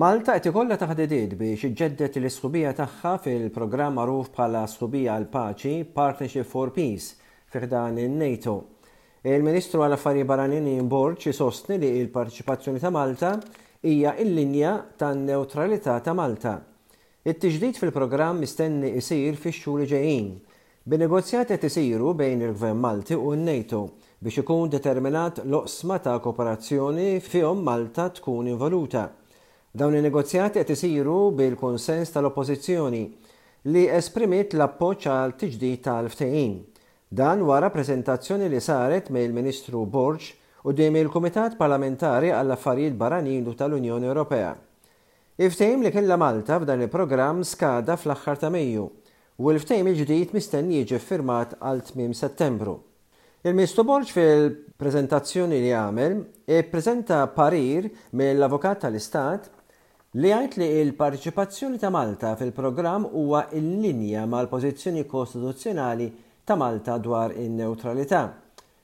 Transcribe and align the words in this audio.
Malta 0.00 0.32
qed 0.40 0.46
ikollha 0.48 0.76
taħdidiet 0.80 1.34
biex 1.36 1.66
iġġeddet 1.66 2.14
l-isħubija 2.16 2.70
tagħha 2.78 3.10
fil-programm 3.24 3.98
magħruf 4.00 4.30
bħala 4.36 4.62
sħubija 4.74 5.12
għal 5.18 5.26
paċi 5.34 5.72
Partnership 5.98 6.48
for 6.48 6.70
Peace 6.76 7.18
fiħdan 7.52 7.98
in-NATO. 8.06 8.54
Il-Ministru 9.28 9.82
għal 9.84 9.98
affarijiet 9.98 10.30
Barranin 10.30 10.88
Borċ 10.88 11.34
sostni 11.36 11.76
li 11.82 11.90
l-parċipazzjoni 11.98 12.80
ta' 12.80 12.94
Malta 12.96 13.34
hija 13.82 14.14
l-linja 14.24 14.72
tan-neutralità 15.02 15.98
ta' 16.00 16.16
Malta. 16.16 16.54
It-tiġdid 17.20 17.76
fil-programm 17.82 18.40
mistenni 18.40 18.94
isir 19.02 19.36
fix-xhur 19.36 19.84
ġejjin. 19.92 20.32
Bin-negozjati 20.88 21.58
qed 21.58 21.68
isiru 21.68 22.14
bejn 22.16 22.48
il-Gvern 22.48 22.80
Malti 22.86 23.18
u 23.20 23.36
n-NATO 23.36 23.84
biex 24.22 24.40
ikun 24.46 24.70
determinat 24.72 25.44
l-oqsma 25.44 26.00
ta' 26.00 26.16
kooperazzjoni 26.24 27.18
fihom 27.20 27.60
Malta 27.68 28.08
tkun 28.16 28.48
involuta. 28.56 29.10
Dawn 29.72 29.94
il-negozjati 29.94 30.58
qed 30.58 30.68
isiru 30.74 31.30
bil-konsens 31.30 32.10
tal-Oppożizzjoni 32.10 33.02
li 33.70 33.82
esprimit 33.98 34.56
l-appoġġ 34.58 35.04
għal 35.06 35.34
tiġdid 35.38 35.78
tal-ftehim. 35.84 36.56
Dan 37.20 37.44
wara 37.46 37.70
prezentazzjoni 37.70 38.48
li 38.50 38.58
saret 38.60 39.12
mill-Ministru 39.14 39.84
Borġ 39.92 40.26
u 40.66 40.74
dim 40.74 40.98
il-Kumitat 40.98 41.54
Parlamentari 41.60 42.32
għall-Affarijiet 42.34 42.96
Barranin 42.98 43.46
tal-Unjoni 43.60 44.08
Ewropea. 44.10 44.56
Iftejm 45.38 45.86
li 45.86 45.94
kella 45.94 46.18
Malta 46.18 46.58
f'dan 46.64 46.82
il-programm 46.88 47.46
skada 47.46 47.94
fl-aħħar 47.96 48.42
ta' 48.42 48.50
Mejju 48.50 48.88
u 49.38 49.54
l-ftejm 49.54 49.92
il-ġdid 49.92 50.34
mistenni 50.34 50.82
jiġi 50.82 50.98
firmat 50.98 51.54
għal 51.62 51.84
tmim 51.92 52.16
Settembru. 52.22 52.74
Il-Ministru 53.46 53.86
Borġ 53.86 54.10
fil-prezentazzjoni 54.18 55.62
li 55.62 55.70
għamel 55.78 56.18
e 56.58 56.60
prezenta 56.66 57.22
parir 57.30 57.86
mill-Avokat 58.18 58.82
tal-Istat 58.82 59.48
li 60.18 60.30
għajt 60.34 60.54
li 60.58 60.66
il-parċipazzjoni 60.76 61.78
ta' 61.78 61.90
Malta 61.94 62.32
fil-programm 62.34 63.04
huwa 63.14 63.44
il 63.54 63.66
linja 63.78 64.24
mal-pożizzjoni 64.26 65.04
kostituzzjonali 65.06 66.08
ta' 66.44 66.56
Malta 66.58 66.96
dwar 66.98 67.30
in-neutralità. 67.38 68.24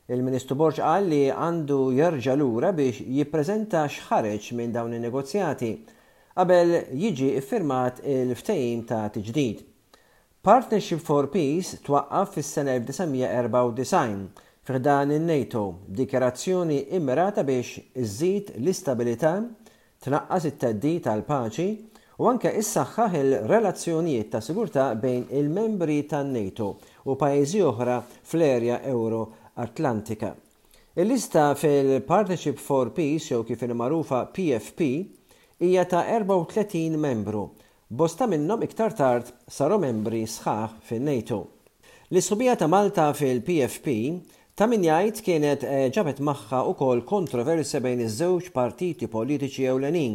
Il-Ministru 0.06 0.54
Borġ 0.54 0.78
qal 0.84 1.08
li 1.10 1.24
għandu 1.34 1.78
jerġa' 1.97 2.36
lura 2.38 2.70
biex 2.78 3.00
jippreżenta 3.16 3.82
xħareċ 3.91 4.52
minn 4.54 4.70
dawn 4.77 4.94
in-negozjati 5.00 5.72
qabel 6.36 6.77
jiġi 6.94 7.32
iffirmat 7.41 8.04
il-ftehim 8.06 8.86
ta' 8.86 9.02
tiġdid. 9.16 9.64
Partnership 10.47 11.02
for 11.02 11.27
Peace 11.27 11.80
twaqqaf 11.82 12.36
fis-sena 12.38 12.78
1994 12.78 14.47
f'dan 14.66 15.16
in-NATO, 15.19 15.66
Dikjerazzjoni 15.91 16.84
immirata 16.94 17.42
biex 17.42 17.80
iżżid 17.98 18.54
l-istabilità 18.60 19.41
tnaqqas 20.06 20.46
it-taddi 20.50 20.92
tal-paċi 21.02 21.68
u 22.22 22.28
anke 22.30 22.52
issaħħaħ 22.60 23.16
il-relazzjonijiet 23.20 24.28
ta' 24.32 24.42
sigurtà 24.44 24.84
bejn 25.02 25.24
il-membri 25.40 25.96
tan-NATO 26.10 26.68
u 27.10 27.16
pajjiżi 27.18 27.62
oħra 27.66 27.96
fl-erja 28.30 28.76
Euro-Atlantika. 28.88 30.30
Il-lista 30.96 31.48
fil-Partnership 31.58 32.62
for 32.62 32.90
Peace 32.96 33.32
jew 33.34 33.42
kif 33.50 33.66
il-marufa 33.66 34.22
PFP 34.36 34.88
hija 35.66 35.84
ta' 35.90 36.04
34 36.06 36.96
membru, 37.00 37.48
bosta 37.88 38.26
minnhom 38.30 38.62
iktar 38.64 38.94
tard 38.96 39.34
saru 39.50 39.76
membri 39.82 40.22
sħaħ 40.28 40.78
fin-NATO. 40.88 41.42
L-isubija 42.14 42.54
ta' 42.62 42.70
Malta 42.70 43.10
fil-PFP 43.18 43.98
Ta' 44.56 44.64
min 44.72 44.84
jgħid 44.86 45.18
kienet 45.24 45.64
eh, 45.68 45.90
ġabet 45.92 46.20
magħha 46.24 46.62
wkoll 46.70 47.02
kontroversi 47.04 47.76
bejn 47.84 48.00
iż-żewġ 48.06 48.46
partiti 48.54 49.04
politiċi 49.12 49.66
ewlenin 49.68 50.14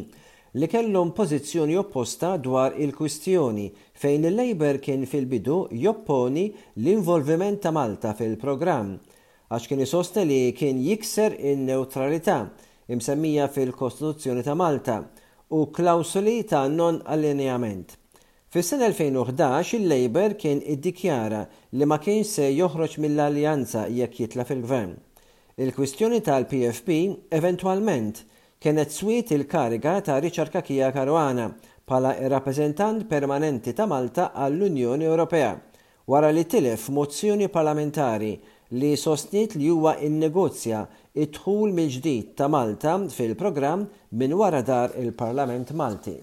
li 0.57 0.69
kellhom 0.71 1.11
pożizzjoni 1.19 1.75
opposta 1.77 2.31
dwar 2.41 2.73
il-kwistjoni 2.81 3.67
fejn 4.01 4.25
il-Labor 4.31 4.79
kien 4.81 5.05
fil-bidu 5.05 5.59
jopponi 5.83 6.47
l-involviment 6.81 7.61
ta' 7.67 7.75
Malta 7.77 8.15
fil-programm 8.17 8.95
għax 9.53 9.69
kien 9.69 9.85
isosta 9.87 10.25
li 10.25 10.41
kien 10.57 10.81
jikser 10.89 11.37
in-neutralità 11.53 12.39
imsemmija 12.97 13.45
fil-Kostituzzjoni 13.53 14.41
ta' 14.49 14.57
Malta 14.65 14.97
u 15.53 15.67
klawsuli 15.69 16.39
ta' 16.49 16.65
non-allineament. 16.81 17.93
Fis-sena 18.53 18.85
2011 18.89 19.77
il-Labor 19.79 20.35
kien 20.35 20.59
iddikjara 20.73 21.45
li 21.79 21.85
ma 21.87 21.97
kienx 22.03 22.33
se 22.35 22.47
joħroġ 22.51 22.97
mill-Aljanza 22.99 23.85
jekk 23.87 24.17
jitla 24.25 24.43
fil-Gvern. 24.49 24.91
Il-kwistjoni 25.55 26.19
tal-PFP 26.25 26.89
eventwalment 27.37 28.19
kienet 28.61 28.91
swiet 28.91 29.31
il-kariga 29.37 29.93
ta' 30.03 30.17
Richard 30.19 30.51
Kakija 30.51 30.91
Karwana 30.91 31.45
pala 31.87 32.11
rappresentant 32.27 33.05
permanenti 33.07 33.71
ta' 33.73 33.87
Malta 33.87 34.33
għall-Unjoni 34.35 35.07
Ewropea 35.07 35.53
wara 36.11 36.33
li 36.35 36.43
tilef 36.43 36.89
mozzjoni 36.89 37.47
parlamentari 37.47 38.33
li 38.75 38.91
sostnit 38.97 39.55
li 39.55 39.71
huwa 39.71 39.95
innegozja 40.03 40.83
it 41.13 41.39
dħul 41.39 41.71
mill-ġdid 41.71 42.35
ta' 42.35 42.51
Malta 42.51 42.99
fil-programm 43.15 43.87
minn 44.11 44.35
wara 44.43 44.59
dar 44.61 44.91
il-Parlament 44.99 45.71
Malti. 45.71 46.17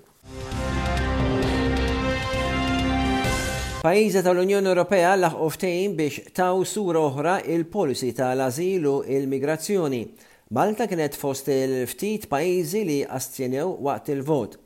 Pajjiżi 3.79 4.21
tal-Unjoni 4.27 4.67
Ewropea 4.73 5.13
laħqu 5.15 5.49
ftehim 5.55 5.93
biex 5.95 6.33
taw 6.35 6.65
sura 6.67 6.99
oħra 7.07 7.35
il-policy 7.55 8.09
tal-azilu 8.17 8.95
il-migrazzjoni. 9.15 10.01
Malta 10.51 10.89
kienet 10.91 11.15
fost 11.15 11.47
il-ftit 11.55 12.27
pajizi 12.33 12.83
li 12.89 12.97
astjenew 13.07 13.77
waqt 13.87 14.11
il-vot. 14.17 14.57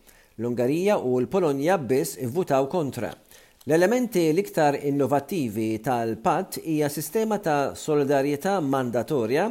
L-Ungarija 0.40 0.96
u 1.04 1.18
l-Polonja 1.20 1.76
biss 1.78 2.16
ivvutaw 2.24 2.70
kontra. 2.72 3.12
L-elementi 3.68 4.30
l-iktar 4.32 4.80
innovativi 4.88 5.68
tal-PAT 5.84 6.62
hija 6.64 6.88
sistema 6.90 7.36
ta' 7.44 7.74
solidarjetà 7.76 8.56
mandatorja 8.64 9.50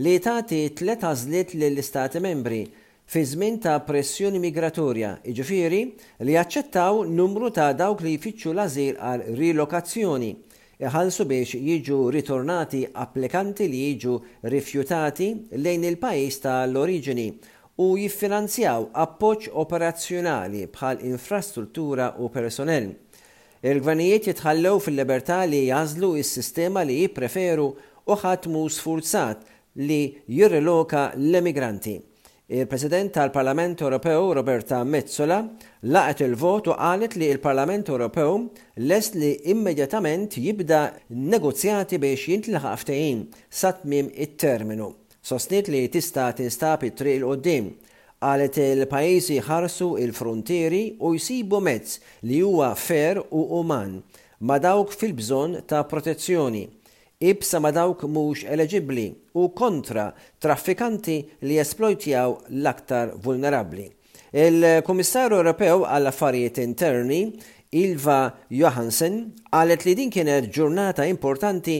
li 0.00 0.16
tagħti 0.24 0.62
tliet 0.78 1.04
għażliet 1.04 1.52
lill-Istati 1.60 2.24
membri 2.24 2.64
fi 3.14 3.24
żmien 3.28 3.58
ta' 3.60 3.80
pressjoni 3.84 4.38
migratorja, 4.40 5.10
iġifieri 5.28 5.78
li 6.24 6.32
jaċċettaw 6.32 7.02
numru 7.12 7.50
ta' 7.52 7.74
dawk 7.76 8.00
li 8.00 8.14
jfittxu 8.16 8.54
l-azil 8.54 8.94
għal 9.04 9.26
rilokazzjoni 9.36 10.30
iħalsu 10.88 11.24
biex 11.28 11.58
jiġu 11.60 11.98
ritornati 12.14 12.78
applikanti 13.02 13.66
li 13.68 13.82
jiġu 13.90 14.14
rifjutati 14.54 15.28
lejn 15.60 15.84
il-pajis 15.90 16.40
tal-oriġini 16.46 17.26
u 17.84 17.88
jiffinanzjaw 18.00 18.86
appoċ 19.04 19.48
operazzjonali 19.60 20.62
bħal 20.72 21.02
infrastruttura 21.12 22.06
u 22.24 22.30
personel. 22.32 22.86
il 23.60 23.80
gvernijiet 23.82 24.30
jitħallew 24.32 24.80
fil-libertà 24.80 25.42
li 25.52 25.66
jazlu 25.68 26.14
is 26.16 26.32
sistema 26.38 26.80
li 26.80 27.02
jipreferu 27.04 27.68
u 28.08 28.16
ħatmu 28.24 28.64
sfurzat 28.78 29.44
li 29.84 30.00
jirreloka 30.32 31.10
l-emigranti 31.20 31.98
il-President 32.52 33.10
tal-Parlament 33.12 33.80
Ewropew 33.80 34.32
Roberta 34.34 34.84
Mezzola 34.84 35.40
laqet 35.88 36.18
il-vot 36.26 36.66
u 36.68 36.74
qalet 36.76 37.14
li 37.16 37.30
il-Parlament 37.32 37.88
Ewropew 37.88 38.42
lest 38.84 39.16
li 39.16 39.38
immedjatament 39.48 40.36
jibda 40.36 40.82
negozjati 41.08 41.96
biex 42.02 42.26
jintlaħaq 42.28 42.82
ftehim 42.82 43.22
sa 43.48 43.70
tmiem 43.78 44.10
it-terminu. 44.12 44.90
Sostnit 45.24 45.70
li 45.72 45.84
tista' 45.94 46.28
tinstab 46.36 46.84
it-triq 46.90 47.22
il 47.22 47.26
qoddim 47.30 47.70
qalet 48.22 48.60
il-pajjiżi 48.66 49.40
ħarsu 49.48 49.94
il-frontieri 50.04 50.82
u 51.08 51.14
jsibu 51.16 51.62
mezz 51.64 51.96
li 52.28 52.42
huwa 52.44 52.74
fer 52.76 53.16
u 53.30 53.46
uman 53.62 53.96
ma 54.44 54.58
dawk 54.60 54.92
fil-bżonn 54.98 55.62
ta' 55.70 55.86
protezzjoni 55.88 56.66
ibsa 57.22 57.60
ma 57.60 57.70
dawk 57.70 58.02
mhux 58.10 58.42
eleġibli 58.50 59.06
u 59.38 59.44
kontra 59.54 60.08
traffikanti 60.42 61.20
li 61.46 61.54
jesplojtjaw 61.58 62.34
l-aktar 62.50 63.12
vulnerabbli. 63.24 63.86
Il-Komissarju 64.32 65.36
Ewropew 65.42 65.84
għall 65.86 66.08
affarijiet 66.10 66.58
interni, 66.62 67.20
Ilva 67.76 68.18
Johansen, 68.52 69.20
għalet 69.52 69.86
li 69.86 69.94
din 69.96 70.10
kienet 70.12 70.48
ġurnata 70.52 71.06
importanti 71.08 71.78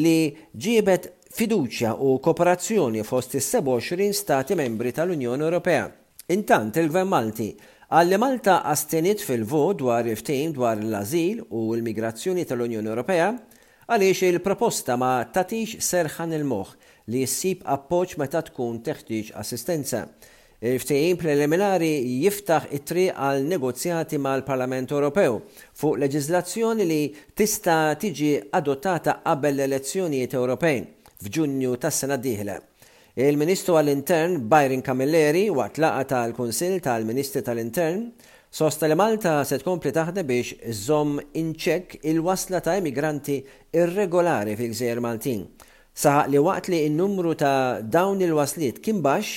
li 0.00 0.32
ġibet 0.56 1.10
fiduċja 1.36 1.96
u 2.04 2.14
kooperazzjoni 2.22 3.02
fost 3.04 3.34
is-27 3.38 4.12
stati 4.16 4.56
membri 4.56 4.92
tal-Unjoni 4.96 5.44
Ewropea. 5.48 5.88
Intant 6.32 6.76
il-Gvern 6.80 7.10
Malti 7.12 7.50
għalli 7.90 8.18
Malta 8.20 8.60
astenit 8.72 9.20
fil-vot 9.24 9.76
dwar 9.82 10.06
il 10.08 10.16
ftim 10.16 10.54
dwar 10.56 10.78
l-azil 10.80 11.42
u 11.50 11.66
l-migrazzjoni 11.76 12.46
tal-Unjoni 12.48 12.94
Ewropea 12.94 13.32
Għaliex 13.84 14.22
il-proposta 14.30 14.94
ma 14.96 15.18
tatix 15.28 15.74
serħan 15.90 16.32
il-moħ 16.38 16.70
li 17.12 17.20
jissib 17.20 17.66
appoċ 17.68 18.14
meta 18.22 18.40
tkun 18.46 18.78
teħtieġ 18.80 19.34
assistenza. 19.40 20.06
Il-ftehim 20.64 21.18
preliminari 21.20 21.90
jiftaħ 22.22 22.70
it-triq 22.78 23.12
għal 23.12 23.42
negozjati 23.50 24.16
mal-Parlament 24.24 24.94
Ewropew 24.96 25.36
fuq 25.76 26.00
leġiżlazzjoni 26.00 26.86
li 26.88 27.02
tista' 27.36 27.92
tiġi 28.00 28.30
adottata 28.56 29.18
qabel 29.26 29.58
l-elezzjonijiet 29.60 30.38
Ewropej 30.40 30.80
f'Ġunju 31.20 31.76
tas-sena 31.84 32.16
d-dieħla. 32.16 32.56
Il-Ministru 33.20 33.76
għall-Intern 33.78 34.40
Byron 34.50 34.80
Camilleri 34.82 35.44
waqt 35.54 35.78
laqa 35.84 36.08
tal-Kunsill 36.16 36.80
tal-Ministri 36.82 37.44
tal-Intern 37.46 38.08
Sosta 38.54 38.86
li 38.86 38.94
Malta 38.94 39.32
se 39.48 39.56
tkompli 39.58 39.90
taħde 39.96 40.22
biex 40.28 40.74
zom 40.78 41.16
inċek 41.18 41.96
il-wasla 42.06 42.60
ta' 42.62 42.76
emigranti 42.78 43.40
irregolari 43.74 44.54
fil-gżejjer 44.54 45.00
Maltin. 45.02 45.40
Saħaq 45.90 46.28
li 46.30 46.38
waqt 46.44 46.70
li 46.70 46.78
n-numru 46.86 47.32
ta' 47.40 47.82
dawn 47.82 48.22
il-wasliet 48.22 48.78
kien 48.78 49.00
bax, 49.02 49.32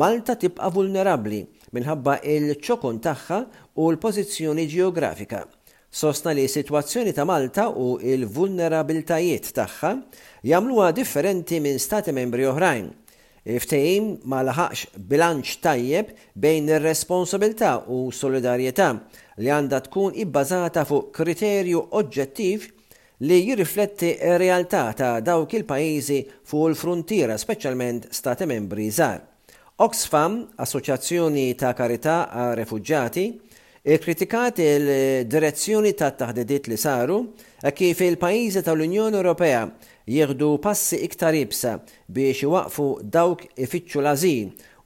Malta 0.00 0.38
tibqa' 0.40 0.70
vulnerabbli 0.78 1.42
minħabba 1.76 2.16
il-ċokun 2.24 3.02
tagħha 3.04 3.42
u 3.76 3.90
l-pożizzjoni 3.92 4.64
ġeografika. 4.78 5.44
Sosta 5.92 6.32
li 6.32 6.48
situazzjoni 6.48 7.12
ta' 7.12 7.28
Malta 7.28 7.68
u 7.68 7.98
il-vulnerabiltajiet 8.00 9.52
tagħha 9.60 9.92
jagħmluha 10.54 10.88
differenti 11.02 11.60
minn 11.60 11.76
stati 11.76 12.16
membri 12.16 12.48
oħrajn 12.48 12.88
ftejim 13.44 14.14
ma 14.24 14.40
laħaqx 14.42 14.96
bilanċ 15.08 15.54
tajjeb 15.60 16.12
bejn 16.40 16.70
ir-responsabilità 16.76 17.74
u 17.92 18.06
solidarjetà 18.12 18.86
li 19.44 19.50
għandha 19.52 19.82
tkun 19.84 20.16
ibbażata 20.24 20.86
fuq 20.88 21.10
kriterju 21.18 21.82
oġġettiv 22.00 22.64
li 23.28 23.42
jirrifletti 23.44 24.14
realtà 24.40 24.86
ta' 24.96 25.18
dawk 25.20 25.52
il-pajjiżi 25.60 26.20
fuq 26.48 26.70
il-frontiera, 26.72 27.36
speċjalment 27.38 28.08
stati 28.14 28.48
membri 28.48 28.88
żgħar. 28.94 29.20
Oxfam, 29.86 30.44
Assoċjazzjoni 30.62 31.48
ta' 31.58 31.74
Karità 31.76 32.16
għal 32.30 32.54
Refugġati, 32.62 33.24
kritikat 33.84 34.60
il-direzzjoni 34.64 35.92
ta' 35.94 36.12
taħdidiet 36.16 36.70
li 36.72 36.78
saru 36.80 37.18
kif 37.74 38.00
il-pajjiżi 38.06 38.62
tal-Unjoni 38.64 39.18
Ewropea 39.18 39.66
jieħdu 40.10 40.48
passi 40.64 40.98
iktar 41.06 41.36
ibsa 41.38 41.74
biex 42.12 42.44
iwaqfu 42.46 42.88
dawk 43.16 43.46
ifittxu 43.64 44.00
l 44.00 44.10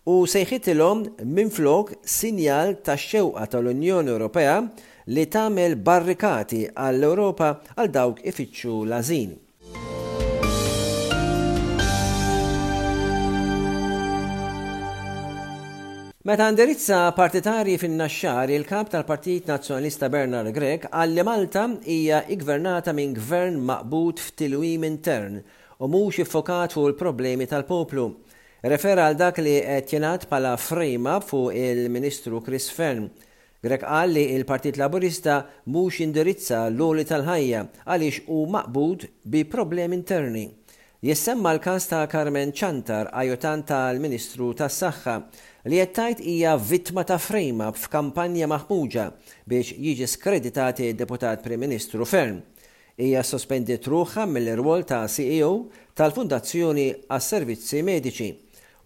u 0.08 0.14
sejħitilhom 0.32 1.00
minflok 1.36 1.90
sinjal 2.08 2.76
tax 2.86 3.08
xewqa 3.12 3.42
tal-Unjoni 3.54 4.14
Ewropea 4.14 4.54
li 5.12 5.26
tagħmel 5.34 5.76
barrikati 5.84 6.62
għall-Ewropa 6.70 7.50
għal 7.76 7.92
dawk 7.98 8.24
ifittxu 8.30 8.80
l 8.86 8.96
Meta 16.28 16.44
indirizza 16.52 17.08
partitarji 17.16 17.78
fin-naxxar 17.80 18.50
il-kap 18.52 18.90
tal-Partit 18.92 19.46
Nazzjonalista 19.48 20.10
Bernard 20.12 20.50
Grek 20.52 20.82
li 21.08 21.22
Malta 21.24 21.62
hija 21.86 22.18
igvernata 22.28 22.92
minn 22.92 23.14
gvern 23.16 23.56
maqbud 23.70 24.20
f'tilwim 24.20 24.84
intern 24.84 25.38
u 25.80 25.88
mhux 25.88 26.18
iffokat 26.26 26.76
fuq 26.76 26.90
il-problemi 26.90 27.48
tal-poplu. 27.48 28.04
Refer 28.60 29.00
għal 29.06 29.16
dak 29.22 29.40
li 29.40 29.56
qed 29.62 29.96
jingħad 29.96 30.28
bħala 30.28 30.52
frejma 30.60 31.16
fuq 31.24 31.56
il-Ministru 31.64 32.44
Chris 32.44 32.68
Fern. 32.76 33.08
Grek 33.64 33.86
qal 33.88 34.12
li 34.12 34.26
l 34.36 34.44
partit 34.44 34.76
Laburista 34.76 35.40
mhux 35.64 36.04
indirizza 36.04 36.66
l-oli 36.68 37.08
tal-ħajja 37.08 37.64
għaliex 37.86 38.26
hu 38.28 38.44
maqbud 38.52 39.08
bi 39.24 39.46
problemi 39.48 39.96
interni. 39.96 40.50
Jissemma 41.00 41.52
l-każ 41.54 41.84
ta' 41.86 42.08
Carmen 42.10 42.50
Ċantar, 42.50 43.12
ajutant 43.14 43.64
tal-Ministru 43.70 44.48
tas-Saħħa, 44.58 45.12
li 45.68 45.76
jettajt 45.76 46.20
hija 46.24 46.54
vittma 46.70 47.02
ta' 47.04 47.18
frejma 47.20 47.66
f'kampanja 47.76 48.46
maħmuġa 48.48 49.02
biex 49.50 49.74
jiġi 49.76 50.06
skreditati 50.08 50.86
deputat 50.96 51.42
Prim 51.44 51.60
Ministru 51.66 52.06
Fern. 52.08 52.38
Hija 52.96 53.20
sospendit 53.26 53.84
ruħa 53.84 54.24
mill-rwol 54.30 54.86
ta' 54.88 55.02
CEO 55.12 55.50
tal-Fundazzjoni 55.98 56.86
għas-Servizzi 57.12 57.82
Mediċi 57.84 58.30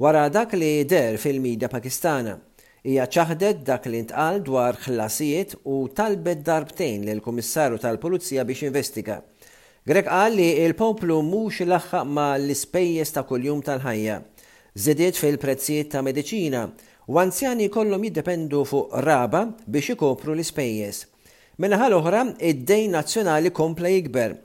wara 0.03 0.25
dak 0.35 0.57
li 0.59 0.83
der 0.85 1.21
fil-medja 1.23 1.71
Pakistana. 1.71 2.35
Hija 2.83 3.07
ċaħdet 3.07 3.63
dak 3.69 3.87
li 3.87 4.03
ntqal 4.09 4.43
dwar 4.43 4.81
ħlasijiet 4.83 5.55
u 5.63 5.85
talbet 5.95 6.43
darbtejn 6.49 7.07
lil 7.07 7.23
komissaru 7.23 7.79
tal-Pulizija 7.79 8.43
biex 8.49 8.67
investiga. 8.73 9.21
Grek 9.87 10.11
qal 10.11 10.35
li 10.35 10.51
il-poplu 10.67 11.23
mhux 11.31 11.63
laħħaq 11.63 12.11
ma 12.11 12.33
l-ispejjeż 12.43 13.15
ta' 13.21 13.27
kuljum 13.31 13.63
tal-ħajja 13.71 14.19
zedet 14.75 15.17
fil-prezzijiet 15.19 15.91
ta' 15.91 16.03
medicina 16.03 16.69
u 17.07 17.19
anzjani 17.19 17.69
kollom 17.69 18.05
jiddependu 18.05 18.65
fuq 18.65 18.89
raba 19.05 19.47
biex 19.69 19.93
ikopru 19.95 20.33
l-ispejjeż. 20.35 21.03
Mela 21.61 21.77
l-oħra, 21.89 22.23
id-dejn 22.41 22.97
nazzjonali 22.97 23.53
kompla 23.53 23.91
jikber. 23.93 24.39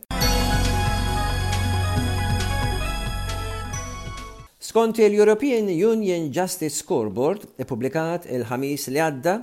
Skont 4.59 4.99
il-European 4.99 5.69
Union 5.71 6.27
Justice 6.35 6.75
Scoreboard, 6.83 7.45
ippubblikat 7.63 8.27
il-ħamis 8.27 8.89
li 8.91 8.99
għadda, 8.99 9.37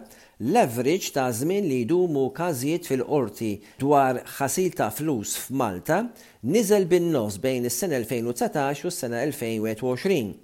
l-average 0.45 1.15
ta' 1.17 1.31
żmien 1.33 1.65
li 1.65 1.81
jdumu 1.87 2.27
każijiet 2.37 2.85
fil-qorti 2.91 3.57
dwar 3.81 4.19
ħasil 4.37 4.77
ta' 4.77 4.91
flus 4.93 5.39
f'Malta 5.47 6.03
niżel 6.45 6.85
bin-nos 6.91 7.39
bejn 7.41 7.71
is-sena 7.71 8.03
2019 8.05 8.85
u 8.85 8.93
s-sena 8.93 9.25
2021. 9.25 10.35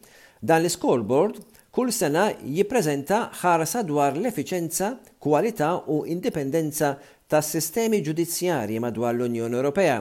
Dan 0.42 0.62
l-scoreboard 0.64 1.36
kull 1.74 1.90
sena 1.92 2.30
jippreżenta 2.48 3.18
ħarsa 3.42 3.82
dwar 3.86 4.16
l-efficienza, 4.16 4.94
kwalità 5.20 5.74
u 5.92 5.98
indipendenza 6.08 6.94
tas 7.30 7.50
sistemi 7.52 8.00
ġudizzjarji 8.02 8.80
madwar 8.80 9.14
l-Unjoni 9.14 9.58
Ewropea 9.60 9.98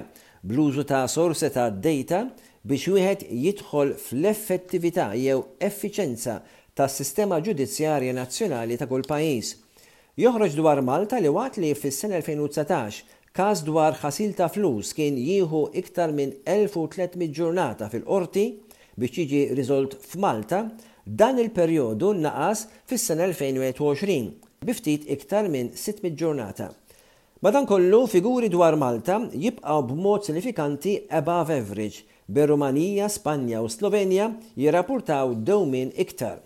bluzu 0.47 0.86
ta' 0.88 1.03
sorse 1.12 1.51
ta' 1.51 1.68
data 1.69 2.21
biex 2.63 2.88
wieħed 2.95 3.25
jidħol 3.44 3.91
fl-effettività 4.00 5.09
jew 5.19 5.41
effiċenza 5.68 6.38
tas 6.74 6.95
sistema 7.01 7.41
ġudizzjarja 7.44 8.15
nazzjonali 8.15 8.80
ta' 8.80 8.88
kull 8.88 9.03
pajjiż. 9.12 9.51
Joħroġ 10.24 10.56
dwar 10.56 10.80
Malta 10.83 11.19
li 11.19 11.31
waqt 11.36 11.59
li 11.59 11.74
fis-sena 11.75 12.24
2019 12.24 13.03
każ 13.36 13.65
dwar 13.68 14.00
ħasil 14.06 14.33
ta' 14.39 14.47
flus 14.56 14.95
kien 14.95 15.19
jieħu 15.19 15.65
iktar 15.83 16.15
minn 16.15 16.31
1300 16.47 17.27
ġurnata 17.36 17.91
fil-qorti 17.91 18.47
biex 19.00 19.16
jiġi 19.16 19.42
riżolt 19.57 19.94
f'Malta, 20.10 20.63
dan 21.06 21.40
il-perjodu 21.42 22.12
naqas 22.25 22.66
fis-sena 22.88 23.25
bi 23.28 24.19
biftit 24.68 25.06
iktar 25.16 25.48
minn 25.48 25.69
600 25.80 26.16
ġurnata. 26.19 26.66
Madankollu 27.42 28.01
figuri 28.12 28.50
dwar 28.51 28.75
Malta 28.75 29.16
jibqaw 29.46 29.80
b'mod 29.90 30.25
sinifikanti 30.28 30.94
above 31.19 31.54
average 31.62 32.01
bir-Rumanija, 32.28 33.07
Spanja 33.10 33.62
u 33.63 33.69
Slovenja 33.72 34.25
jirrapportaw 34.60 35.32
dewmin 35.48 35.94
iktar. 35.96 36.41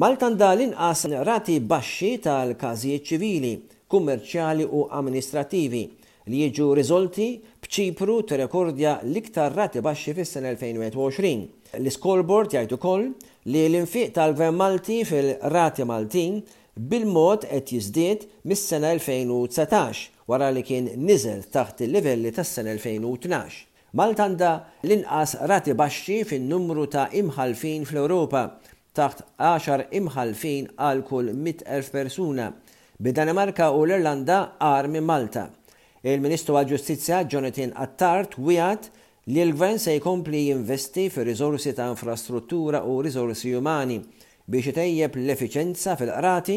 Malta 0.00 0.30
ndalin 0.32 0.72
qas 0.80 1.04
rati 1.28 1.58
baxxi 1.60 2.12
tal-każijiet 2.24 3.04
ċivili, 3.10 3.52
kummerċjali 3.92 4.64
u 4.64 4.86
amministrativi 4.96 5.82
li 6.28 6.42
jiġu 6.44 6.66
riżolti 6.76 7.26
b'ċipru 7.64 8.18
tirrekordja 8.28 8.98
l-iktar 9.06 9.54
rati 9.56 9.80
baxxi 9.84 10.12
fis-sena 10.18 10.52
2021. 10.54 11.46
L-scoreboard 11.80 12.52
jgħid 12.56 12.74
ukoll 12.76 13.06
li 13.48 13.62
l-infiq 13.68 14.12
tal-Gvern 14.16 14.56
Malti 14.58 14.98
fil-rati 15.08 15.86
Maltin 15.88 16.40
bil-mod 16.76 17.46
qed 17.48 17.72
jiżdied 17.74 18.26
mis-sena 18.50 18.92
2019 18.98 20.10
wara 20.30 20.50
li 20.54 20.62
kien 20.66 20.90
niżel 21.02 21.44
taħt 21.54 21.86
il-livelli 21.88 22.32
tas-sena 22.36 22.74
2012. 22.76 23.66
Malta 23.96 24.26
għandha 24.28 24.52
l-inqas 24.86 25.32
rati 25.50 25.74
baxxi 25.78 26.20
fin-numru 26.30 26.84
ta' 26.90 27.08
imħalfin 27.18 27.86
fl-Ewropa 27.88 28.44
taħt 28.98 29.24
10 29.40 29.88
imħalfin 29.98 30.68
għal 30.76 31.02
kull 31.06 31.32
100,000 31.32 31.90
persuna. 31.94 32.50
Bid-Danimarka 33.00 33.70
u 33.72 33.86
l-Irlanda 33.86 34.44
għar 34.60 34.90
minn 34.92 35.06
Malta. 35.08 35.46
Il-Ministru 36.00 36.56
għal-Ġustizzja 36.56 37.16
Jonathan 37.28 37.74
Attart 37.76 38.38
wijat 38.40 38.86
li 39.28 39.42
l-Gvern 39.44 39.76
se 39.78 39.98
jkompli 39.98 40.40
jinvesti 40.46 41.10
fi 41.12 41.26
riżorsi 41.28 41.74
ta' 41.76 41.90
infrastruttura 41.92 42.80
u 42.88 42.96
riżorsi 43.04 43.52
umani 43.60 43.98
biex 44.48 44.72
itejjeb 44.72 45.20
l-efficienza 45.20 45.98
fil-qrati 46.00 46.56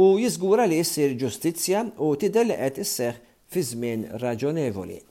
u 0.00 0.08
jiżgura 0.24 0.64
li 0.70 0.80
jissir 0.80 1.12
ġustizzja 1.20 1.84
u 2.00 2.14
tidel 2.16 2.56
qed 2.56 2.80
isseħ 2.88 3.20
fi 3.52 3.68
żmien 3.74 4.08
raġonevoli. 4.24 5.02